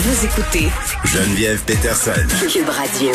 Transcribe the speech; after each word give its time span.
Vous 0.00 0.24
écoutez 0.24 0.68
Geneviève 1.04 1.60
Peterson. 1.64 2.12
Cube 2.48 2.68
Radio. 2.68 3.10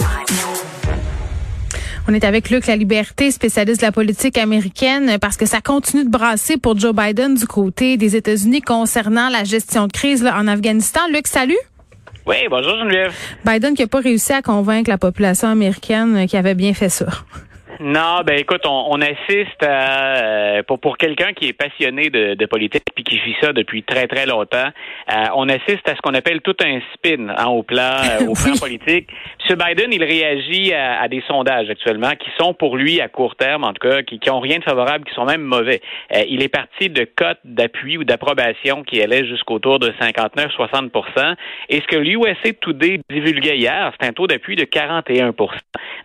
On 2.09 2.13
est 2.13 2.25
avec 2.25 2.49
Luc 2.49 2.67
La 2.67 2.75
Liberté, 2.75 3.31
spécialiste 3.31 3.79
de 3.79 3.85
la 3.85 3.93
politique 3.93 4.37
américaine, 4.37 5.17
parce 5.21 5.37
que 5.37 5.45
ça 5.45 5.61
continue 5.61 6.03
de 6.03 6.09
brasser 6.09 6.57
pour 6.57 6.77
Joe 6.77 6.93
Biden 6.93 7.35
du 7.35 7.47
côté 7.47 7.95
des 7.95 8.17
États-Unis 8.17 8.59
concernant 8.59 9.29
la 9.29 9.45
gestion 9.45 9.87
de 9.87 9.93
crise 9.93 10.23
là, 10.23 10.37
en 10.37 10.45
Afghanistan. 10.45 10.99
Luc, 11.09 11.27
salut. 11.27 11.55
Oui, 12.25 12.35
bonjour 12.49 12.77
Geneviève. 12.77 13.13
Biden 13.45 13.75
qui 13.75 13.83
n'a 13.83 13.87
pas 13.87 14.01
réussi 14.01 14.33
à 14.33 14.41
convaincre 14.41 14.89
la 14.89 14.97
population 14.97 15.47
américaine 15.47 16.27
qu'il 16.27 16.37
avait 16.37 16.53
bien 16.53 16.73
fait 16.73 16.89
ça. 16.89 17.05
Non, 17.85 18.21
ben 18.25 18.39
écoute, 18.39 18.61
on, 18.65 18.85
on 18.91 19.01
assiste 19.01 19.61
à 19.61 20.15
euh, 20.23 20.63
pour 20.63 20.79
pour 20.79 20.97
quelqu'un 20.97 21.33
qui 21.33 21.49
est 21.49 21.53
passionné 21.53 22.09
de, 22.09 22.33
de 22.33 22.45
politique 22.45 22.85
puis 22.95 23.03
qui 23.03 23.19
vit 23.19 23.35
ça 23.41 23.51
depuis 23.51 23.83
très 23.83 24.07
très 24.07 24.25
longtemps, 24.25 24.69
euh, 25.11 25.25
on 25.35 25.49
assiste 25.49 25.85
à 25.89 25.93
ce 25.93 26.01
qu'on 26.01 26.13
appelle 26.13 26.39
tout 26.39 26.55
un 26.63 26.79
spin 26.93 27.27
hein, 27.27 27.47
au 27.47 27.61
plan 27.61 27.97
euh, 28.21 28.27
au 28.27 28.35
plan 28.35 28.53
politique. 28.57 29.09
M. 29.49 29.57
Biden, 29.57 29.91
il 29.91 30.01
réagit 30.01 30.73
à, 30.73 31.01
à, 31.01 31.09
des 31.09 31.21
sondages 31.27 31.69
actuellement 31.69 32.11
qui 32.11 32.29
sont 32.39 32.53
pour 32.53 32.77
lui 32.77 33.01
à 33.01 33.09
court 33.09 33.35
terme, 33.35 33.65
en 33.65 33.73
tout 33.73 33.85
cas, 33.85 34.01
qui, 34.01 34.17
qui 34.17 34.29
ont 34.29 34.39
rien 34.39 34.59
de 34.59 34.63
favorable, 34.63 35.03
qui 35.03 35.13
sont 35.13 35.25
même 35.25 35.41
mauvais. 35.41 35.81
il 36.29 36.41
est 36.41 36.47
parti 36.47 36.89
de 36.89 37.03
cotes 37.03 37.41
d'appui 37.43 37.97
ou 37.97 38.05
d'approbation 38.05 38.83
qui 38.83 39.01
allaient 39.01 39.25
jusqu'autour 39.25 39.79
de 39.79 39.89
59-60% 39.99 41.35
Et 41.67 41.81
ce 41.81 41.87
que 41.87 41.97
l'USA 41.97 42.53
Today 42.61 43.01
divulguait 43.09 43.57
hier, 43.57 43.91
c'est 43.99 44.07
un 44.07 44.13
taux 44.13 44.27
d'appui 44.27 44.55
de 44.55 44.63
41 44.63 45.33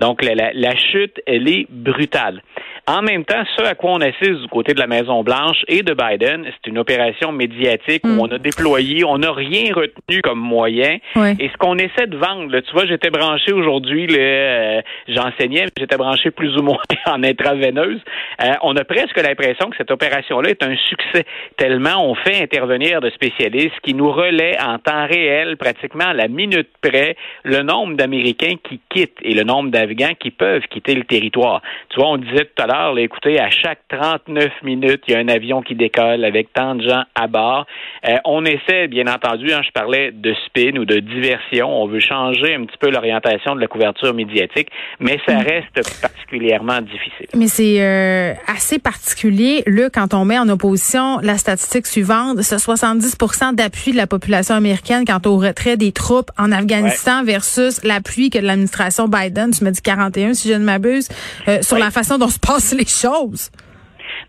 Donc 0.01 0.23
la, 0.23 0.34
la, 0.34 0.52
la 0.52 0.77
chute, 0.77 1.20
elle 1.27 1.48
est 1.48 1.66
brutale. 1.70 2.43
En 2.88 3.02
même 3.02 3.27
temps, 3.27 3.42
ce 3.55 3.62
à 3.65 3.74
quoi 3.74 3.91
on 3.92 4.01
assiste 4.01 4.41
du 4.41 4.48
côté 4.48 4.73
de 4.73 4.80
la 4.80 4.87
Maison-Blanche 4.87 5.59
et 5.69 5.83
de 5.83 5.92
Biden, 5.92 6.46
c'est 6.46 6.70
une 6.70 6.79
opération 6.79 7.33
médiatique 7.33 8.02
où 8.05 8.09
mm. 8.09 8.20
on 8.20 8.27
a 8.29 8.38
déployé, 8.38 9.05
on 9.05 9.19
n'a 9.19 9.30
rien 9.30 9.74
retenu 9.74 10.23
comme 10.23 10.38
moyen. 10.38 10.96
Et 11.38 11.51
ce 11.51 11.56
qu'on 11.59 11.77
essaie 11.77 12.06
de 12.06 12.16
vendre, 12.16 12.59
tu 12.60 12.73
vois, 12.73 12.87
j'étais 12.87 13.10
branché 13.10 13.52
aujourd'hui, 13.52 14.07
euh, 14.10 14.80
j'enseignais, 15.07 15.66
j'étais 15.77 15.99
branché 15.99 16.30
plus 16.30 16.57
ou 16.57 16.62
moins 16.62 16.80
en 17.07 17.23
intraveineuse. 17.23 18.01
Euh, 18.43 18.52
on 18.62 18.74
a 18.74 18.85
presque 18.85 19.21
l'impression 19.21 19.68
que 19.68 19.77
cette 19.77 19.90
opération-là 19.90 20.49
est 20.49 20.62
un 20.62 20.74
succès, 20.88 21.27
tellement 21.59 22.09
on 22.09 22.15
fait 22.15 22.43
intervenir 22.43 23.02
de 23.02 23.10
spécialistes 23.10 23.79
qui 23.82 23.93
nous 23.93 24.10
relaient 24.10 24.57
en 24.62 24.79
temps 24.79 25.07
réel, 25.07 25.59
pratiquement 25.59 26.07
à 26.07 26.15
la 26.15 26.29
minute 26.29 26.71
près, 26.80 27.16
le 27.43 27.60
nombre 27.62 27.96
d'Américains 27.96 28.55
qui 28.66 28.80
quittent 28.88 29.18
et 29.21 29.34
le 29.34 29.43
nombre 29.43 29.71
d'Afghans 29.71 30.15
qui 30.18 30.30
peuvent 30.30 30.62
quitter 30.71 30.95
le 30.95 31.05
territoire. 31.05 31.60
Tu 31.90 32.01
vois, 32.01 32.09
on 32.12 32.16
disait 32.16 32.46
tout 32.46 32.62
à 32.62 32.66
l'heure, 32.66 32.77
écoutez, 32.96 33.40
à 33.40 33.51
chaque 33.51 33.80
39 33.88 34.62
minutes, 34.62 35.02
il 35.09 35.12
y 35.12 35.15
a 35.15 35.18
un 35.18 35.29
avion 35.29 35.62
qui 35.62 35.74
décolle 35.74 36.24
avec 36.24 36.52
tant 36.52 36.74
de 36.74 36.82
gens 36.88 37.02
à 37.15 37.26
bord. 37.26 37.66
Euh, 38.09 38.16
on 38.24 38.45
essaie, 38.45 38.88
bien 38.88 39.07
entendu, 39.07 39.52
hein, 39.52 39.60
je 39.65 39.71
parlais 39.73 40.12
de 40.12 40.34
spin 40.46 40.76
ou 40.79 40.84
de 40.84 40.99
diversion. 40.99 41.68
On 41.68 41.87
veut 41.87 42.01
changer 42.01 42.54
un 42.54 42.65
petit 42.65 42.76
peu 42.79 42.90
l'orientation 42.90 43.54
de 43.54 43.60
la 43.60 43.66
couverture 43.66 44.15
médiatique, 44.15 44.68
mais 45.01 45.18
ça 45.26 45.34
mm. 45.34 45.38
reste 45.38 46.01
particulièrement 46.01 46.80
difficile. 46.80 47.26
Mais 47.34 47.49
c'est 47.49 47.82
euh, 47.82 48.34
assez 48.46 48.79
particulier, 48.79 49.62
là, 49.66 49.88
quand 49.93 50.15
on 50.15 50.24
met 50.24 50.38
en 50.38 50.49
opposition 50.49 51.18
la 51.23 51.37
statistique 51.37 51.87
suivante, 51.87 52.43
ce 52.43 52.59
70 52.59 53.18
d'appui 53.54 53.93
de 53.93 53.96
la 53.96 54.06
population 54.06 54.54
américaine 54.54 55.04
quant 55.04 55.21
au 55.26 55.38
retrait 55.38 55.76
des 55.76 55.93
troupes 55.93 56.30
en 56.38 56.52
Afghanistan 56.52 57.24
versus 57.24 57.82
l'appui 57.82 58.30
que 58.30 58.38
l'administration 58.38 59.09
Biden, 59.09 59.51
tu 59.51 59.65
me 59.65 59.71
dis 59.71 59.82
41 59.82 60.34
si 60.34 60.49
je 60.49 60.54
ne 60.54 60.65
m'abuse, 60.65 61.09
euh, 61.49 61.60
sur 61.62 61.79
la 61.79 61.90
façon 61.90 62.18
dont 62.18 62.29
se 62.29 62.38
passe 62.38 62.68
les 62.77 62.87
choses. 62.87 63.51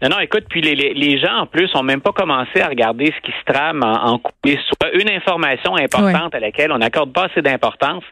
Non, 0.02 0.09
non, 0.09 0.20
écoute, 0.20 0.45
puis 0.50 0.62
les, 0.62 0.76
les, 0.76 1.20
gens, 1.20 1.42
en 1.42 1.45
plus, 1.45 1.70
ont 1.76 1.84
même 1.84 2.02
pas 2.02 2.12
commencé 2.12 2.62
à 2.62 2.68
regarder 2.68 3.06
ce 3.06 3.22
qui 3.26 3.32
se 3.32 3.54
trame 3.54 3.84
en, 3.84 4.14
en 4.14 4.22
Soit 4.45 4.94
une 4.94 5.09
information 5.09 5.76
importante 5.76 6.34
à 6.34 6.40
laquelle 6.40 6.72
on 6.72 6.78
n'accorde 6.78 7.12
pas 7.12 7.26
assez 7.26 7.42
d'importance. 7.42 8.04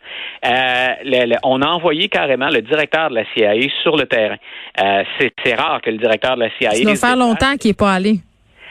Euh, 0.46 0.88
on 1.44 1.62
a 1.62 1.68
envoyé 1.68 2.10
carrément 2.10 2.50
le 2.50 2.62
directeur 2.62 3.10
de 3.10 3.16
la 3.16 3.24
CIA 3.34 3.70
sur 3.82 3.96
le 3.96 4.06
terrain. 4.06 4.36
Euh, 4.82 5.04
c'est 5.20 5.54
rare 5.56 5.82
que 5.82 5.90
le 5.90 5.98
directeur 5.98 6.36
de 6.36 6.42
la 6.42 6.50
CIA... 6.58 6.72
Ça 6.72 6.84
doit 6.84 6.96
faire 6.96 7.16
longtemps 7.16 7.56
qu'il 7.58 7.72
n'est 7.72 7.76
pas 7.76 7.94
allé. 7.94 8.20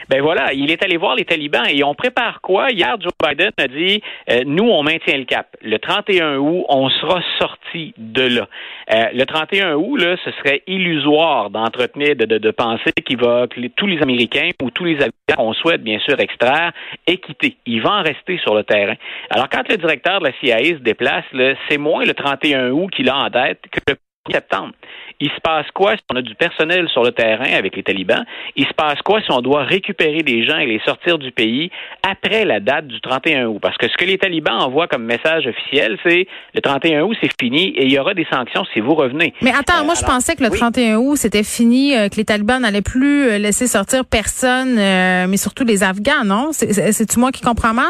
Ben 0.09 0.21
voilà, 0.21 0.53
il 0.53 0.71
est 0.71 0.81
allé 0.83 0.95
voir 0.95 1.15
les 1.15 1.25
talibans 1.25 1.65
et 1.69 1.83
on 1.83 1.93
prépare 1.93 2.39
quoi? 2.41 2.71
Hier, 2.71 2.95
Joe 2.99 3.11
Biden 3.21 3.51
a 3.57 3.67
dit, 3.67 4.01
euh, 4.29 4.43
nous, 4.45 4.63
on 4.63 4.81
maintient 4.81 5.17
le 5.17 5.25
cap. 5.25 5.47
Le 5.61 5.77
31 5.79 6.37
août, 6.37 6.65
on 6.69 6.89
sera 6.89 7.21
sorti 7.39 7.93
de 7.97 8.21
là. 8.21 8.47
Euh, 8.93 9.05
le 9.13 9.25
31 9.25 9.75
août, 9.75 9.97
là, 9.97 10.15
ce 10.23 10.31
serait 10.31 10.63
illusoire 10.65 11.49
d'entretenir, 11.49 12.15
de, 12.15 12.25
de, 12.25 12.37
de, 12.37 12.51
penser 12.51 12.93
qu'il 13.05 13.17
va, 13.17 13.47
que 13.47 13.59
tous 13.75 13.87
les 13.87 14.01
Américains 14.01 14.51
ou 14.61 14.71
tous 14.71 14.85
les 14.85 14.95
Américains 14.95 15.35
qu'on 15.35 15.53
souhaite, 15.53 15.83
bien 15.83 15.99
sûr, 15.99 16.17
extraire, 16.19 16.71
aient 17.05 17.17
quitté. 17.17 17.57
Il 17.65 17.81
va 17.81 17.91
en 17.91 18.03
rester 18.03 18.37
sur 18.37 18.55
le 18.55 18.63
terrain. 18.63 18.95
Alors, 19.29 19.49
quand 19.49 19.67
le 19.69 19.75
directeur 19.75 20.19
de 20.19 20.27
la 20.27 20.31
CIA 20.39 20.77
se 20.77 20.83
déplace, 20.83 21.25
c'est 21.69 21.77
moins 21.77 22.05
le 22.05 22.13
31 22.13 22.69
août 22.71 22.89
qu'il 22.95 23.09
a 23.09 23.17
en 23.17 23.29
tête 23.29 23.59
que 23.71 23.79
le 23.89 23.95
septembre. 24.31 24.73
Il 25.19 25.29
se 25.29 25.39
passe 25.41 25.65
quoi 25.73 25.95
si 25.95 26.03
on 26.11 26.15
a 26.15 26.21
du 26.21 26.35
personnel 26.35 26.87
sur 26.89 27.03
le 27.03 27.11
terrain 27.11 27.51
avec 27.57 27.75
les 27.75 27.83
talibans? 27.83 28.23
Il 28.55 28.67
se 28.67 28.73
passe 28.73 29.01
quoi 29.03 29.21
si 29.21 29.31
on 29.31 29.41
doit 29.41 29.63
récupérer 29.63 30.21
des 30.21 30.45
gens 30.45 30.57
et 30.57 30.65
les 30.65 30.79
sortir 30.85 31.17
du 31.17 31.31
pays 31.31 31.71
après 32.03 32.45
la 32.45 32.59
date 32.59 32.87
du 32.87 33.01
31 33.01 33.47
août? 33.47 33.59
Parce 33.61 33.77
que 33.77 33.87
ce 33.87 33.97
que 33.97 34.05
les 34.05 34.17
talibans 34.17 34.61
envoient 34.61 34.87
comme 34.87 35.03
message 35.03 35.47
officiel, 35.47 35.97
c'est 36.05 36.27
le 36.53 36.61
31 36.61 37.01
août, 37.01 37.17
c'est 37.21 37.31
fini 37.39 37.69
et 37.69 37.85
il 37.85 37.91
y 37.91 37.99
aura 37.99 38.13
des 38.13 38.27
sanctions 38.31 38.65
si 38.73 38.79
vous 38.79 38.93
revenez. 38.93 39.33
Mais 39.41 39.51
attends, 39.51 39.83
moi, 39.83 39.95
je 39.95 40.03
euh, 40.03 40.07
pensais 40.07 40.35
que 40.35 40.43
le 40.43 40.49
31 40.49 40.97
août, 40.97 41.17
c'était 41.17 41.43
fini, 41.43 41.95
euh, 41.95 42.09
que 42.09 42.15
les 42.15 42.25
talibans 42.25 42.61
n'allaient 42.61 42.81
plus 42.81 43.23
euh, 43.23 43.37
laisser 43.37 43.67
sortir 43.67 44.05
personne, 44.05 44.75
mais 44.75 45.37
surtout 45.37 45.63
les 45.63 45.83
Afghans, 45.83 46.25
non? 46.25 46.51
C'est-tu 46.51 47.19
moi 47.19 47.31
qui 47.31 47.41
comprends 47.41 47.73
mal? 47.73 47.85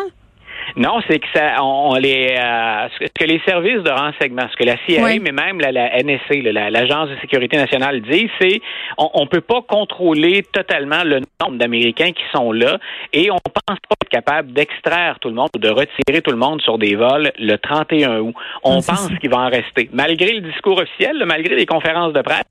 Non, 0.75 1.00
c'est 1.07 1.19
que 1.19 1.28
ça, 1.33 1.63
on, 1.63 1.95
les, 1.95 2.35
euh, 2.38 2.88
ce 3.00 3.05
que 3.13 3.25
les 3.25 3.39
services 3.45 3.83
de 3.83 3.89
renseignement, 3.89 4.47
ce 4.51 4.55
que 4.55 4.63
la 4.63 4.78
CIA, 4.85 5.19
mais 5.22 5.31
même 5.31 5.59
la, 5.59 5.72
la 5.72 6.03
NSC, 6.03 6.41
l'Agence 6.44 7.09
de 7.09 7.16
sécurité 7.22 7.57
nationale 7.57 8.01
dit, 8.01 8.29
c'est 8.39 8.61
on, 8.97 9.09
on 9.13 9.27
peut 9.27 9.41
pas 9.41 9.61
contrôler 9.61 10.44
totalement 10.44 11.03
le 11.03 11.22
nombre 11.41 11.57
d'Américains 11.57 12.11
qui 12.11 12.23
sont 12.33 12.51
là 12.51 12.77
et 13.13 13.31
on 13.31 13.38
pense 13.38 13.79
pas 13.89 13.95
être 14.01 14.09
capable 14.09 14.53
d'extraire 14.53 15.17
tout 15.19 15.29
le 15.29 15.35
monde 15.35 15.50
ou 15.56 15.59
de 15.59 15.69
retirer 15.69 16.22
tout 16.22 16.31
le 16.31 16.38
monde 16.38 16.61
sur 16.61 16.77
des 16.77 16.95
vols 16.95 17.31
le 17.39 17.56
31 17.57 18.19
août. 18.19 18.33
On 18.63 18.81
pense 18.81 19.09
qu'il 19.19 19.29
va 19.29 19.38
en 19.38 19.50
rester. 19.50 19.89
Malgré 19.94 20.33
le 20.33 20.41
discours 20.41 20.79
officiel, 20.79 21.23
malgré 21.25 21.56
les 21.56 21.66
conférences 21.66 22.13
de 22.13 22.22
presse, 22.22 22.44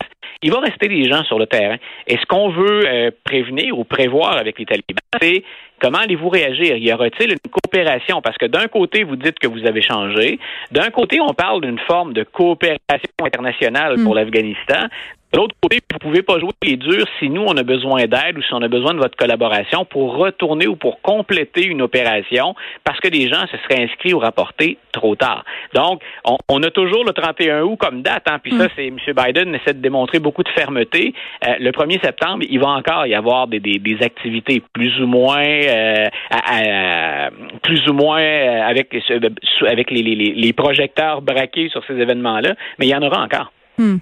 il 0.43 0.53
va 0.53 0.61
rester 0.61 0.89
des 0.89 1.09
gens 1.09 1.25
sur 1.25 1.39
le 1.39 1.47
terrain. 1.47 1.77
Et 2.07 2.17
ce 2.17 2.27
qu'on 2.27 2.51
veut 2.51 2.87
euh, 2.87 3.11
prévenir 3.25 3.79
ou 3.79 3.85
prévoir 3.85 4.37
avec 4.37 4.59
les 4.59 4.67
talibans, 4.67 4.97
c'est 5.21 5.43
comment 5.81 5.99
allez-vous 5.99 6.29
réagir? 6.29 6.77
Y 6.77 6.93
aura-t-il 6.93 7.33
une 7.33 7.51
coopération? 7.51 8.21
Parce 8.23 8.37
que 8.39 8.47
d'un 8.47 8.69
côté, 8.69 9.05
vous 9.05 9.17
dites 9.17 9.39
que 9.39 9.47
vous 9.47 9.67
avez 9.67 9.83
changé. 9.83 10.39
D'un 10.71 10.91
côté, 10.91 11.21
on 11.21 11.35
parle 11.35 11.61
d'une 11.63 11.79
forme 11.81 12.13
de 12.13 12.25
coopération 12.25 12.79
internationale 13.23 13.97
pour 14.03 14.15
hmm. 14.15 14.19
l'Afghanistan. 14.19 14.87
De 15.33 15.39
l'autre 15.39 15.57
côté, 15.61 15.81
vous 15.93 15.99
pouvez 15.99 16.23
pas 16.23 16.39
jouer 16.39 16.53
les 16.63 16.77
durs 16.77 17.07
si 17.19 17.29
nous, 17.29 17.43
on 17.43 17.57
a 17.57 17.63
besoin 17.65 18.05
d'aide 18.07 18.39
ou 18.39 18.43
si 18.43 18.55
on 18.55 18.63
a 18.63 18.69
besoin 18.69 18.95
de 18.95 18.99
votre 18.99 19.17
collaboration 19.17 19.85
pour 19.85 20.17
retourner 20.17 20.67
ou 20.69 20.77
pour 20.77 21.01
compléter 21.03 21.67
une 21.67 21.83
opération 21.83 22.55
parce 22.85 23.01
que 23.01 23.09
des 23.09 23.29
gens 23.29 23.45
se 23.49 23.57
seraient 23.59 23.83
inscrits 23.83 24.15
ou 24.15 24.21
rapportés 24.21 24.79
trop 24.93 25.17
tard. 25.17 25.45
Donc, 25.75 26.01
on, 26.49 26.63
a 26.63 26.71
toujours 26.71 27.05
le 27.05 27.13
31 27.13 27.63
août 27.63 27.77
comme 27.77 28.03
date, 28.03 28.25
hein, 28.31 28.39
puis 28.43 28.53
ça, 28.53 28.67
mm. 28.67 28.69
c'est 28.77 28.87
M. 28.87 28.99
Biden 29.15 29.55
essaie 29.55 29.75
de 29.75 29.83
démontrer 29.83 30.21
beaucoup 30.21 30.43
de 30.43 30.49
fermeté. 30.51 31.13
Euh, 31.47 31.57
le 31.59 31.71
1er 31.71 32.01
septembre, 32.01 32.45
il 32.49 32.61
va 32.61 32.69
encore 32.69 33.07
y 33.07 33.15
avoir 33.15 33.49
des, 33.49 33.61
des, 33.61 33.97
activités 34.03 34.63
plus 34.73 35.01
ou 35.01 35.07
moins 35.07 35.45
euh, 35.45 36.07
plus 37.63 37.89
ou 37.89 37.93
moins 37.93 38.21
euh, 38.21 38.63
avec, 38.63 38.95
avec 39.67 39.91
les, 39.91 40.03
les, 40.03 40.15
les 40.15 40.53
projecteurs 40.53 41.21
braqués 41.23 41.69
sur 41.71 41.85
ces 41.87 41.95
événements-là, 41.95 42.55
mais 42.79 42.87
il 42.87 42.91
y 42.91 42.95
en 42.95 43.03
aura 43.03 43.23
encore. 43.23 43.51
Hmm. 43.79 43.97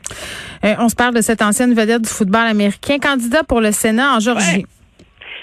Euh, 0.64 0.74
on 0.78 0.88
se 0.88 0.94
parle 0.94 1.14
de 1.14 1.20
cette 1.20 1.42
ancienne 1.42 1.74
vedette 1.74 2.02
du 2.02 2.08
football 2.08 2.46
américain, 2.46 2.98
candidat 2.98 3.42
pour 3.42 3.60
le 3.60 3.72
Sénat 3.72 4.16
en 4.16 4.20
Georgie. 4.20 4.64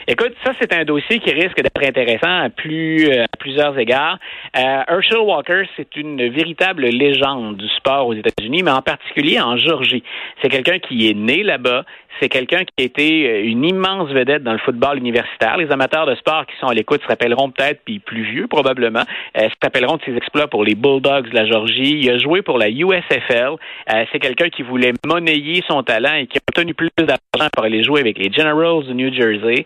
Écoute, 0.07 0.33
ça, 0.43 0.51
c'est 0.59 0.73
un 0.73 0.83
dossier 0.83 1.19
qui 1.19 1.31
risque 1.31 1.61
d'être 1.61 1.83
intéressant 1.83 2.27
à, 2.27 2.47
euh, 2.47 3.25
plusieurs 3.39 3.77
égards. 3.77 4.17
Euh, 4.57 4.83
Herschel 4.87 5.19
Walker, 5.19 5.63
c'est 5.77 5.95
une 5.95 6.27
véritable 6.29 6.87
légende 6.87 7.57
du 7.57 7.67
sport 7.69 8.07
aux 8.07 8.13
États-Unis, 8.13 8.63
mais 8.63 8.71
en 8.71 8.81
particulier 8.81 9.39
en 9.39 9.57
Georgie. 9.57 10.03
C'est 10.41 10.49
quelqu'un 10.49 10.79
qui 10.79 11.07
est 11.07 11.13
né 11.13 11.43
là-bas. 11.43 11.85
C'est 12.19 12.29
quelqu'un 12.29 12.63
qui 12.63 12.73
a 12.79 12.83
été 12.83 13.29
euh, 13.29 13.43
une 13.43 13.63
immense 13.63 14.09
vedette 14.09 14.43
dans 14.43 14.53
le 14.53 14.59
football 14.59 14.97
universitaire. 14.97 15.57
Les 15.57 15.71
amateurs 15.71 16.05
de 16.05 16.15
sport 16.15 16.45
qui 16.45 16.55
sont 16.59 16.67
à 16.67 16.73
l'écoute 16.73 17.01
se 17.01 17.07
rappelleront 17.07 17.49
peut-être, 17.49 17.81
puis 17.85 17.99
plus 17.99 18.23
vieux 18.23 18.47
probablement, 18.47 19.03
euh, 19.37 19.49
se 19.49 19.55
rappelleront 19.61 19.97
de 19.97 20.03
ses 20.05 20.15
exploits 20.15 20.47
pour 20.47 20.63
les 20.63 20.75
Bulldogs 20.75 21.29
de 21.29 21.35
la 21.35 21.45
Georgie. 21.45 21.99
Il 22.01 22.09
a 22.09 22.17
joué 22.17 22.41
pour 22.41 22.57
la 22.57 22.69
USFL. 22.69 23.55
Euh, 23.93 24.05
c'est 24.11 24.19
quelqu'un 24.19 24.49
qui 24.49 24.61
voulait 24.61 24.93
monnayer 25.05 25.63
son 25.67 25.83
talent 25.83 26.15
et 26.15 26.27
qui 26.27 26.37
a 26.37 26.41
obtenu 26.49 26.73
plus 26.73 26.89
d'argent 26.97 27.49
pour 27.53 27.63
aller 27.63 27.83
jouer 27.83 28.01
avec 28.01 28.17
les 28.17 28.31
Generals 28.31 28.85
de 28.85 28.93
New 28.93 29.13
Jersey. 29.13 29.65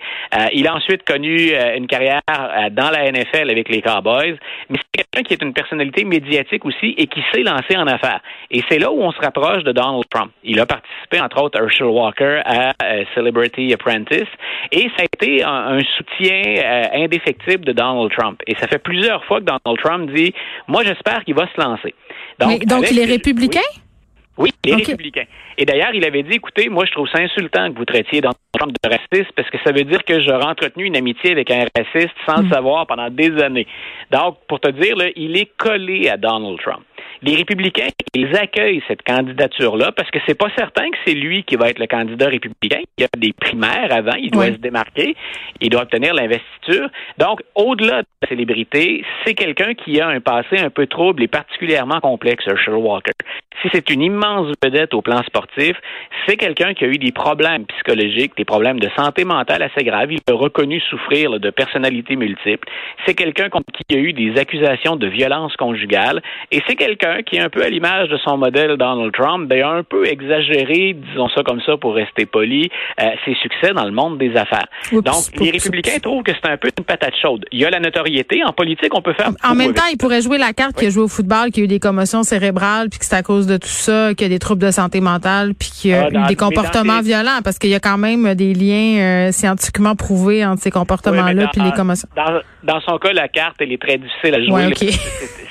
il 0.53 0.68
a 0.68 0.75
ensuite 0.75 1.03
connu 1.03 1.51
une 1.75 1.88
carrière 1.88 2.21
dans 2.71 2.89
la 2.89 3.12
NFL 3.12 3.50
avec 3.50 3.69
les 3.69 3.81
Cowboys. 3.81 4.38
mais 4.69 4.77
c'est 4.77 5.03
quelqu'un 5.03 5.24
qui 5.27 5.33
est 5.33 5.41
une 5.41 5.53
personnalité 5.53 6.03
médiatique 6.03 6.65
aussi 6.65 6.95
et 6.98 7.07
qui 7.07 7.21
s'est 7.31 7.44
lancé 7.44 7.77
en 7.77 7.88
affaires. 7.88 8.21
Et 8.51 8.63
c'est 8.69 8.80
là 8.80 8.91
où 8.91 9.01
on 9.01 9.12
se 9.12 9.19
rapproche 9.19 9.63
de 9.63 9.71
Donald 9.71 10.03
Trump. 10.09 10.31
Il 10.44 10.59
a 10.59 10.65
participé, 10.65 11.19
entre 11.21 11.41
autres, 11.41 11.59
Herschel 11.59 11.88
Walker 11.88 12.34
à 12.45 12.73
euh, 12.83 13.03
Celebrity 13.15 13.73
Apprentice, 13.73 14.29
et 14.71 14.89
ça 14.97 15.03
a 15.03 15.05
été 15.05 15.43
un, 15.43 15.79
soutien 15.97 16.41
euh, 16.43 17.03
indéfectible 17.03 17.65
de 17.65 17.71
Donald 17.71 18.11
Trump. 18.11 18.41
Et 18.47 18.55
ça 18.55 18.67
fait 18.67 18.79
plusieurs 18.79 19.23
fois 19.25 19.39
que 19.39 19.45
Donald 19.45 19.79
Trump 19.83 20.11
dit, 20.13 20.33
moi 20.67 20.83
j'espère 20.83 21.23
qu'il 21.23 21.35
va 21.35 21.47
se 21.55 21.61
lancer. 21.61 21.93
Donc, 22.39 22.65
donc 22.65 22.91
il 22.91 22.99
est 22.99 23.05
républicain? 23.05 23.61
Oui, 24.37 24.51
les 24.65 24.75
républicains. 24.75 25.25
Et 25.57 25.65
d'ailleurs, 25.65 25.93
il 25.93 26.03
avait 26.03 26.23
dit, 26.23 26.35
écoutez, 26.35 26.67
moi, 26.67 26.83
je 26.85 26.91
trouve 26.91 27.07
ça 27.07 27.19
insultant 27.21 27.71
que 27.71 27.77
vous 27.77 27.85
traitiez 27.85 28.19
dans 28.19 28.31
Trump 28.57 28.73
de 28.73 28.89
raciste 28.89 29.31
parce 29.33 29.49
que 29.49 29.57
ça 29.63 29.71
veut 29.71 29.85
dire 29.85 30.03
que 30.03 30.19
j'aurais 30.19 30.45
entretenu 30.45 30.83
une 30.83 30.97
amitié 30.97 31.31
avec 31.31 31.49
un 31.51 31.65
raciste 31.75 32.13
sans 32.27 32.41
le 32.41 32.47
hmm. 32.47 32.51
savoir 32.51 32.88
pendant 32.88 33.09
des 33.09 33.31
années. 33.41 33.65
Donc, 34.11 34.38
pour 34.49 34.59
te 34.59 34.69
dire, 34.71 34.97
là, 34.97 35.05
il 35.15 35.38
est 35.38 35.49
collé 35.57 36.09
à 36.09 36.17
Donald 36.17 36.59
Trump 36.59 36.83
les 37.21 37.36
républicains, 37.36 37.88
ils 38.13 38.36
accueillent 38.36 38.83
cette 38.88 39.03
candidature-là 39.03 39.92
parce 39.92 40.09
que 40.12 40.19
c'est 40.27 40.38
pas 40.38 40.50
certain 40.57 40.89
que 40.89 40.97
c'est 41.06 41.13
lui 41.13 41.44
qui 41.44 41.56
va 41.56 41.69
être 41.69 41.80
le 41.80 41.88
candidat 41.88 42.27
républicain. 42.27 42.81
Il 42.97 43.01
y 43.01 43.03
a 43.03 43.07
des 43.18 43.33
primaires 43.33 43.92
avant, 43.92 44.15
il 44.19 44.31
doit 44.31 44.47
se 44.47 44.57
démarquer, 44.57 45.15
il 45.62 45.69
doit 45.69 45.83
obtenir 45.83 46.13
l'investiture. 46.13 46.89
Donc, 47.18 47.42
au-delà 47.56 48.01
de 48.01 48.07
la 48.21 48.27
célébrité, 48.27 49.03
c'est 49.24 49.33
quelqu'un 49.33 49.74
qui 49.74 50.00
a 50.00 50.07
un 50.07 50.19
passé 50.19 50.57
un 50.57 50.69
peu 50.69 50.88
trouble 50.88 51.24
et 51.24 51.27
particulièrement 51.27 52.00
complexe, 52.00 52.45
Herschel 52.47 52.75
Walker. 52.75 53.13
Si 53.62 53.69
c'est 53.74 53.89
une 53.89 54.01
immense 54.01 54.53
vedette 54.63 54.94
au 54.94 55.01
plan 55.01 55.24
sportif, 55.24 55.75
c'est 56.27 56.36
quelqu'un 56.36 56.74
qui 56.74 56.83
a 56.83 56.88
eu 56.88 56.98
des 56.98 57.12
problèmes 57.12 57.65
psychologiques, 57.65 58.33
des 58.38 58.45
problèmes 58.45 58.80
de 58.80 58.89
santé 58.98 59.24
mentale 59.24 59.63
assez 59.63 59.83
graves. 59.83 60.12
Il 60.12 60.19
a 60.30 60.33
reconnu 60.33 60.80
souffrir 60.81 61.39
de 61.39 61.50
personnalités 61.50 62.15
multiples. 62.15 62.68
C'est 63.06 63.15
quelqu'un 63.15 63.50
qui 63.50 63.95
a 63.95 64.00
eu 64.00 64.13
des 64.13 64.38
accusations 64.38 64.98
de 64.98 65.07
violence 65.07 65.56
conjugale 65.56 66.21
et 66.51 66.62
c'est 66.68 66.75
quelqu'un 66.85 67.23
qui 67.23 67.37
est 67.37 67.39
un 67.39 67.49
peu 67.49 67.63
à 67.63 67.69
l'image 67.69 68.09
de 68.09 68.17
son 68.17 68.37
modèle 68.37 68.77
Donald 68.77 69.11
Trump, 69.13 69.47
ben, 69.49 69.63
un 69.63 69.83
peu 69.83 70.05
exagéré, 70.07 70.93
disons 70.93 71.29
ça 71.29 71.41
comme 71.43 71.61
ça 71.65 71.77
pour 71.77 71.95
rester 71.95 72.25
poli, 72.25 72.69
euh, 73.01 73.05
ses 73.25 73.35
succès 73.35 73.73
dans 73.73 73.85
le 73.85 73.91
monde 73.91 74.17
des 74.17 74.35
affaires. 74.35 74.67
Donc, 74.91 75.23
les 75.39 75.51
républicains 75.51 75.99
trouvent 76.01 76.23
que 76.23 76.31
c'est 76.31 76.49
un 76.49 76.57
peu 76.57 76.69
une 76.77 76.83
patate 76.83 77.15
chaude. 77.21 77.45
Il 77.51 77.59
y 77.59 77.65
a 77.65 77.69
la 77.69 77.79
notoriété. 77.79 78.43
En 78.43 78.53
politique, 78.53 78.93
on 78.93 79.01
peut 79.01 79.13
faire... 79.13 79.31
En 79.43 79.55
même 79.55 79.73
temps, 79.73 79.87
il 79.91 79.97
pourrait 79.97 80.21
jouer 80.21 80.37
la 80.37 80.53
carte 80.53 80.77
qui 80.77 80.85
a 80.85 80.89
joué 80.89 81.03
au 81.03 81.07
football, 81.07 81.51
qui 81.51 81.61
a 81.61 81.63
eu 81.63 81.67
des 81.67 81.79
commotions 81.79 82.23
cérébrales, 82.23 82.89
puis 82.89 82.99
que 82.99 83.05
c'est 83.05 83.15
à 83.15 83.23
cause 83.23 83.47
de 83.47 83.57
tout 83.57 83.67
ça, 83.67 84.13
qu'il 84.13 84.27
y 84.27 84.29
a 84.29 84.33
des 84.33 84.39
troubles 84.39 84.61
de 84.61 84.71
santé 84.71 85.01
mentale, 85.01 85.53
puis 85.57 85.69
qu'il 85.69 85.91
y 85.91 85.93
a 85.93 86.09
ah, 86.13 86.25
eu 86.25 86.27
des 86.27 86.35
comportements 86.35 87.01
violents, 87.01 87.39
parce 87.43 87.57
qu'il 87.57 87.69
y 87.69 87.75
a 87.75 87.79
quand 87.79 87.97
même 87.97 88.35
des 88.35 88.53
liens 88.53 88.99
euh, 88.99 89.31
scientifiquement 89.31 89.95
prouvés 89.95 90.45
entre 90.45 90.61
ces 90.61 90.71
comportements-là 90.71 91.49
puis 91.51 91.61
les 91.61 91.71
commotions. 91.71 92.07
Dans, 92.63 92.79
son 92.81 92.97
cas, 92.97 93.13
la 93.13 93.27
carte, 93.27 93.57
elle 93.59 93.71
est 93.71 93.81
très 93.81 93.97
difficile 93.97 94.35
à 94.35 94.43
jouer. 94.43 94.73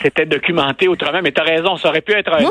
C'était 0.02 0.26
documenté 0.26 0.88
autrement, 0.88 1.22
mais 1.24 1.32
raison. 1.42 1.76
Ça 1.76 1.88
aurait 1.88 2.02
pu 2.02 2.12
être 2.12 2.32
un 2.32 2.44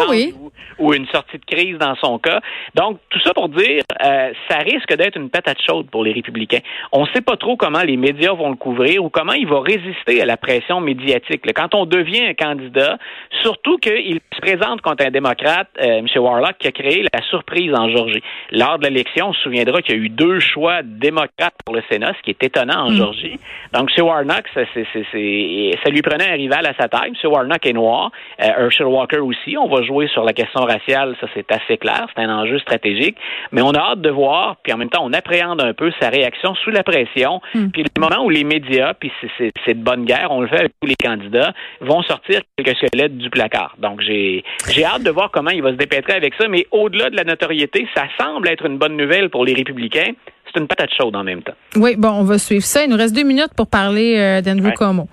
ou, 0.79 0.93
une 0.93 1.07
sortie 1.07 1.37
de 1.37 1.45
crise 1.45 1.77
dans 1.77 1.95
son 1.95 2.17
cas. 2.17 2.41
Donc, 2.75 2.99
tout 3.09 3.19
ça 3.19 3.33
pour 3.33 3.49
dire, 3.49 3.83
euh, 4.03 4.31
ça 4.49 4.57
risque 4.57 4.93
d'être 4.95 5.17
une 5.17 5.29
patate 5.29 5.59
chaude 5.65 5.89
pour 5.89 6.03
les 6.03 6.11
républicains. 6.11 6.59
On 6.91 7.01
ne 7.01 7.07
sait 7.13 7.21
pas 7.21 7.37
trop 7.37 7.55
comment 7.55 7.83
les 7.83 7.97
médias 7.97 8.33
vont 8.33 8.49
le 8.49 8.55
couvrir 8.55 9.03
ou 9.03 9.09
comment 9.09 9.33
il 9.33 9.47
va 9.47 9.61
résister 9.61 10.21
à 10.21 10.25
la 10.25 10.37
pression 10.37 10.81
médiatique. 10.81 11.41
Quand 11.53 11.75
on 11.75 11.85
devient 11.85 12.25
un 12.25 12.33
candidat, 12.33 12.97
surtout 13.41 13.77
qu'il 13.77 14.19
se 14.33 14.41
présente 14.41 14.81
contre 14.81 15.05
un 15.05 15.11
démocrate, 15.11 15.69
euh, 15.79 15.99
M. 15.99 16.07
Warlock, 16.15 16.57
qui 16.57 16.67
a 16.67 16.71
créé 16.71 17.05
la 17.13 17.21
surprise 17.29 17.73
en 17.73 17.89
Georgie. 17.89 18.23
Lors 18.51 18.79
de 18.79 18.87
l'élection, 18.87 19.29
on 19.29 19.33
se 19.33 19.41
souviendra 19.41 19.81
qu'il 19.81 19.95
y 19.95 19.99
a 19.99 20.01
eu 20.01 20.09
deux 20.09 20.39
choix 20.39 20.81
démocrates 20.83 21.55
pour 21.65 21.75
le 21.75 21.83
Sénat, 21.89 22.13
ce 22.17 22.23
qui 22.23 22.31
est 22.31 22.43
étonnant 22.43 22.87
en 22.87 22.91
mm. 22.91 22.95
Georgie. 22.95 23.39
Donc, 23.73 23.91
M. 23.95 24.05
Warnock, 24.05 24.45
ça, 24.53 24.61
ça 24.73 25.89
lui 25.89 26.01
prenait 26.01 26.29
un 26.29 26.35
rival 26.35 26.65
à 26.65 26.73
sa 26.79 26.87
taille. 26.87 27.13
M. 27.23 27.31
Warnock 27.31 27.65
est 27.65 27.73
noir. 27.73 28.11
Euh, 28.41 28.62
Walker 28.85 29.19
aussi. 29.19 29.57
On 29.57 29.67
va 29.67 29.83
jouer 29.83 30.07
sur 30.07 30.23
la 30.23 30.33
question 30.33 30.61
raciale, 30.61 31.15
ça 31.19 31.27
c'est 31.33 31.51
assez 31.51 31.77
clair, 31.77 32.07
c'est 32.15 32.21
un 32.21 32.29
enjeu 32.29 32.59
stratégique. 32.59 33.15
Mais 33.51 33.61
on 33.61 33.71
a 33.71 33.79
hâte 33.79 34.01
de 34.01 34.09
voir, 34.09 34.57
puis 34.63 34.73
en 34.73 34.77
même 34.77 34.89
temps, 34.89 35.03
on 35.03 35.13
appréhende 35.13 35.61
un 35.61 35.73
peu 35.73 35.91
sa 35.99 36.09
réaction 36.09 36.55
sous 36.55 36.69
la 36.69 36.83
pression. 36.83 37.41
Hmm. 37.53 37.69
Puis 37.69 37.83
le 37.83 38.01
moment 38.01 38.23
où 38.23 38.29
les 38.29 38.43
médias, 38.43 38.93
puis 38.93 39.11
c'est 39.37 39.73
de 39.73 39.83
bonne 39.83 40.05
guerre, 40.05 40.27
on 40.31 40.41
le 40.41 40.47
fait 40.47 40.59
avec 40.59 40.73
tous 40.81 40.87
les 40.87 40.95
candidats, 40.95 41.53
vont 41.81 42.01
sortir 42.03 42.41
quelques 42.57 42.77
squelettes 42.77 43.17
du 43.17 43.29
placard. 43.29 43.75
Donc 43.79 44.01
j'ai 44.01 44.43
hâte 44.83 45.03
de 45.03 45.11
voir 45.11 45.31
comment 45.31 45.51
il 45.51 45.61
va 45.61 45.71
se 45.71 45.77
dépêtrer 45.77 46.13
avec 46.13 46.33
ça. 46.35 46.47
Mais 46.47 46.67
au-delà 46.71 47.09
de 47.09 47.15
la 47.15 47.23
notoriété, 47.23 47.87
ça 47.95 48.03
semble 48.19 48.47
être 48.49 48.65
une 48.65 48.77
bonne 48.77 48.97
nouvelle 48.97 49.29
pour 49.29 49.45
les 49.45 49.53
républicains. 49.53 50.11
C'est 50.45 50.59
une 50.59 50.67
patate 50.67 50.91
chaude 50.95 51.15
en 51.15 51.23
même 51.23 51.41
temps. 51.41 51.53
Oui, 51.75 51.95
bon, 51.97 52.09
on 52.09 52.23
va 52.23 52.37
suivre 52.37 52.63
ça. 52.63 52.83
Il 52.83 52.89
nous 52.89 52.97
reste 52.97 53.15
deux 53.15 53.23
minutes 53.23 53.53
pour 53.55 53.67
parler 53.67 54.17
euh, 54.17 54.41
d'Andrew 54.41 54.71
Cuomo. 54.73 55.07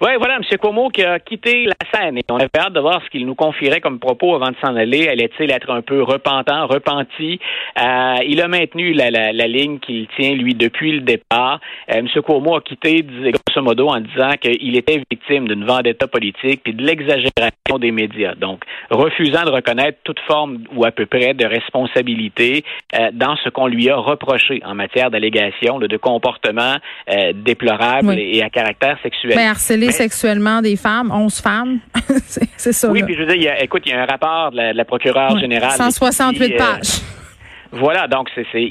Oui, 0.00 0.10
voilà, 0.18 0.36
M. 0.36 0.58
Cuomo 0.58 0.88
qui 0.90 1.02
a 1.02 1.18
quitté 1.18 1.66
la 1.66 1.74
scène 1.92 2.18
et 2.18 2.24
on 2.30 2.36
avait 2.36 2.48
hâte 2.58 2.72
de 2.72 2.80
voir 2.80 3.00
ce 3.04 3.10
qu'il 3.10 3.26
nous 3.26 3.34
confierait 3.34 3.80
comme 3.80 3.98
propos 3.98 4.34
avant 4.34 4.50
de 4.50 4.56
s'en 4.62 4.76
aller. 4.76 5.08
Allait-il 5.08 5.50
être 5.50 5.70
un 5.70 5.80
peu 5.80 6.02
repentant, 6.02 6.66
repenti? 6.66 7.40
Euh, 7.80 8.16
il 8.26 8.40
a 8.42 8.48
maintenu 8.48 8.92
la, 8.92 9.10
la, 9.10 9.32
la 9.32 9.46
ligne 9.46 9.78
qu'il 9.78 10.06
tient, 10.18 10.34
lui, 10.34 10.54
depuis 10.54 10.92
le 10.92 11.00
départ. 11.00 11.60
Euh, 11.90 11.98
M. 11.98 12.08
Cuomo 12.22 12.56
a 12.56 12.60
quitté, 12.60 13.02
grosso 13.02 13.62
modo, 13.62 13.88
en 13.88 14.00
disant 14.00 14.32
qu'il 14.40 14.76
était 14.76 15.02
victime 15.10 15.48
d'une 15.48 15.64
vendetta 15.64 16.06
politique 16.06 16.62
puis 16.62 16.74
de 16.74 16.82
l'exagération 16.82 17.78
des 17.78 17.90
médias. 17.90 18.34
Donc, 18.34 18.62
refusant 18.90 19.44
de 19.44 19.50
reconnaître 19.50 19.98
toute 20.04 20.20
forme 20.20 20.64
ou 20.74 20.84
à 20.84 20.90
peu 20.90 21.06
près 21.06 21.34
de 21.34 21.46
responsabilité 21.46 22.64
euh, 22.94 23.10
dans 23.12 23.36
ce 23.36 23.48
qu'on 23.48 23.66
lui 23.66 23.88
a 23.88 23.96
reproché 23.96 24.60
en 24.64 24.74
matière 24.74 25.10
d'allégations 25.10 25.78
de 25.78 25.96
comportements 25.96 26.76
euh, 27.10 27.32
déplorables 27.34 28.18
et, 28.18 28.42
à 28.42 28.50
caractère 28.50 28.98
sexuel. 29.02 29.34
Sexuellement 29.92 30.62
des 30.62 30.76
femmes, 30.76 31.10
11 31.10 31.40
femmes. 31.40 31.78
c'est 32.56 32.72
ça. 32.72 32.90
Oui, 32.90 33.02
puis 33.02 33.14
je 33.14 33.22
veux 33.22 33.36
dire, 33.36 33.54
écoute, 33.60 33.82
il 33.86 33.92
y 33.92 33.94
a 33.94 34.02
un 34.02 34.06
rapport 34.06 34.50
de 34.50 34.76
la, 34.76 34.84
procureure 34.84 35.38
générale. 35.38 35.72
168 35.72 36.52
euh, 36.52 36.58
pages. 36.58 37.00
Voilà, 37.72 38.06
donc 38.06 38.30
c'est, 38.34 38.70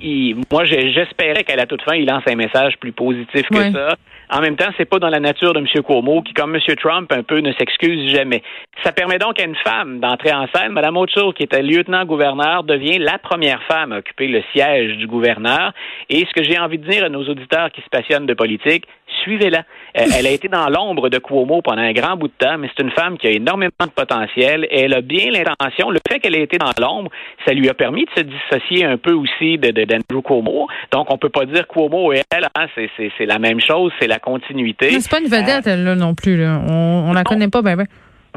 moi 0.52 0.64
j'espérais 0.66 1.44
qu'à 1.44 1.56
la 1.56 1.66
toute 1.66 1.82
fin, 1.82 1.96
il 1.96 2.06
lance 2.06 2.24
un 2.28 2.36
message 2.36 2.78
plus 2.80 2.92
positif 2.92 3.48
que 3.50 3.72
ça. 3.72 3.96
En 4.30 4.42
même 4.42 4.56
temps, 4.56 4.70
c'est 4.78 4.86
pas 4.86 5.00
dans 5.00 5.10
la 5.10 5.20
nature 5.20 5.54
de 5.54 5.60
M. 5.60 5.68
Cuomo, 5.84 6.22
qui, 6.22 6.34
comme 6.34 6.56
M. 6.56 6.62
Trump, 6.78 7.12
un 7.12 7.24
peu 7.24 7.40
ne 7.40 7.52
s'excuse 7.54 8.14
jamais. 8.14 8.42
Ça 8.84 8.92
permet 8.92 9.20
donc 9.20 9.40
à 9.40 9.46
une 9.46 9.56
femme 9.56 10.00
d'entrer 10.00 10.34
en 10.34 10.48
scène. 10.54 10.72
Mme 10.72 10.98
O'Toole, 10.98 11.34
qui 11.34 11.44
était 11.44 11.62
lieutenant-gouverneur, 11.62 12.64
devient 12.64 12.98
la 13.00 13.18
première 13.18 13.62
femme 13.64 13.92
à 13.92 13.98
occuper 13.98 14.28
le 14.28 14.44
siège 14.54 14.98
du 14.98 15.08
gouverneur. 15.08 15.74
Et 16.10 16.26
ce 16.26 16.34
que 16.34 16.44
j'ai 16.44 16.58
envie 16.60 16.78
de 16.78 16.88
dire 16.90 17.06
à 17.06 17.10
nos 17.10 17.24
auditeurs 17.24 17.72
qui 17.72 17.82
se 17.82 17.90
passionnent 17.90 18.26
de 18.26 18.34
politique, 18.34 18.86
suivez-la. 19.24 19.60
Euh, 19.98 20.06
elle 20.18 20.28
a 20.28 20.32
été 20.32 20.48
dans 20.48 20.70
l'ombre 20.70 21.10
de 21.10 21.18
Cuomo 21.18 21.62
pendant 21.62 21.82
un 21.82 21.94
grand 21.94 22.16
bout 22.16 22.28
de 22.28 22.34
temps, 22.38 22.58
mais 22.58 22.70
c'est 22.76 22.84
une 22.84 22.92
femme 22.92 23.18
qui 23.18 23.28
a 23.28 23.32
énormément 23.32 23.72
de 23.82 23.92
potentiel 23.92 24.68
et 24.70 24.82
elle 24.82 24.94
a 24.94 25.02
bien 25.02 25.32
l'intention. 25.32 25.90
Le 25.90 26.00
fait 26.08 26.20
qu'elle 26.20 26.36
ait 26.36 26.44
été 26.44 26.58
dans 26.58 26.72
l'ombre, 26.80 27.10
ça 27.46 27.54
lui 27.54 27.70
a 27.70 27.74
permis 27.74 28.06
de 28.06 28.12
se 28.16 28.24
dissocier 28.24 28.86
un 28.86 28.98
peu 28.98 29.14
aussi 29.14 29.58
de, 29.58 29.72
d'Andrew 29.72 30.22
Cuomo. 30.22 30.68
Donc, 30.92 31.12
on 31.12 31.18
peut 31.18 31.30
pas 31.30 31.46
dire 31.46 31.68
Cuomo 31.68 32.14
et 32.14 32.22
elle, 32.32 32.48
hein, 32.56 32.68
c'est, 32.76 33.26
la 33.26 33.40
même 33.40 33.60
chose, 33.60 33.92
c'est 34.00 34.08
la 34.08 34.15
continuité. 34.20 35.00
C'est 35.00 35.10
pas 35.10 35.20
une 35.20 35.28
vedette, 35.28 35.68
elle, 35.68 35.84
là, 35.84 35.96
non 35.96 36.16
plus. 36.16 36.46
On, 36.46 37.10
on 37.10 37.14
la 37.14 37.24
connaît 37.24 37.50
pas 37.50 37.62
ben, 37.62 37.76
ben. 37.76 37.86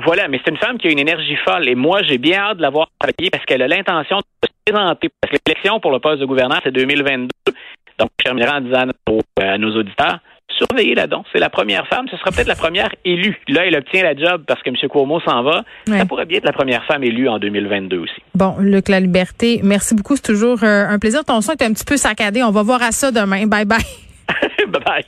Voilà, 0.05 0.29
mais 0.29 0.41
c'est 0.45 0.51
une 0.51 0.59
femme 0.59 0.79
qui 0.79 0.87
a 0.89 0.91
une 0.91 0.99
énergie 0.99 1.37
folle 1.45 1.69
et 1.69 1.75
moi, 1.75 2.03
j'ai 2.03 2.19
bien 2.19 2.39
hâte 2.39 2.59
de 2.59 2.63
la 2.63 2.71
voir 2.71 2.89
travailler 2.99 3.31
parce 3.31 3.45
qu'elle 3.45 3.63
a 3.63 3.69
l'intention 3.69 4.19
de 4.19 4.49
se 4.49 4.53
présenter. 4.65 5.09
Parce 5.21 5.33
que 5.33 5.39
l'élection 5.47 5.81
pour 5.81 5.91
le 5.91 5.99
poste 5.99 6.21
de 6.21 6.27
gouverneur, 6.27 6.61
c'est 6.63 6.73
2022. 6.73 7.29
Donc, 7.99 8.11
je 8.21 8.25
terminerai 8.25 8.51
en 8.51 8.61
disant 8.61 8.85
à 9.41 9.59
nos 9.59 9.77
auditeurs, 9.77 10.21
surveillez-la 10.57 11.09
donc. 11.09 11.27
C'est 11.33 11.41
la 11.41 11.51
première 11.51 11.87
femme. 11.89 12.07
Ce 12.11 12.17
sera 12.17 12.31
peut-être 12.31 12.47
la 12.47 12.55
première 12.55 12.91
élue. 13.05 13.41
Là, 13.49 13.67
elle 13.67 13.77
obtient 13.77 14.05
la 14.05 14.15
job 14.15 14.45
parce 14.47 14.63
que 14.63 14.71
M. 14.71 14.77
Cuomo 14.89 15.21
s'en 15.21 15.43
va. 15.43 15.65
Ça 15.87 16.07
pourrait 16.07 16.27
bien 16.27 16.39
être 16.39 16.45
la 16.45 16.53
première 16.53 16.85
femme 16.85 17.03
élue 17.03 17.29
en 17.29 17.39
2022 17.39 17.99
aussi. 17.99 18.23
Bon, 18.35 18.57
Luc 18.61 18.89
La 18.89 19.01
Liberté, 19.01 19.61
merci 19.65 19.95
beaucoup. 19.95 20.15
C'est 20.15 20.23
toujours 20.23 20.63
euh, 20.63 20.87
un 20.87 20.99
plaisir. 20.99 21.25
Ton 21.25 21.41
son 21.41 21.53
est 21.53 21.63
un 21.63 21.73
petit 21.73 21.85
peu 21.85 21.97
saccadé. 21.97 22.43
On 22.43 22.53
va 22.53 22.63
voir 22.63 22.83
à 22.83 22.93
ça 22.93 23.11
demain. 23.11 23.47
Bye 23.47 23.65
bye. 23.65 23.79
bye 24.69 24.83
bye. 24.85 25.05